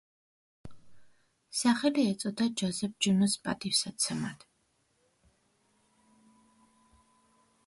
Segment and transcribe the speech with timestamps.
[1.59, 4.49] სახელი ეწოდა ჯოზეფ ჯუნოს პატივსაცემად.